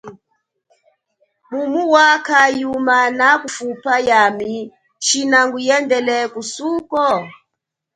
Mumu 1.51 1.81
wakha 1.93 2.41
yuma 2.59 2.97
nakufupa 3.17 3.93
yami 4.09 4.53
shina 5.05 5.39
nguyendele 5.47 6.17
kusuko? 6.33 7.05